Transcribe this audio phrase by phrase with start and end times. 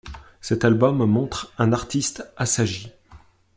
[0.41, 2.91] Cet album montre un artiste assagi.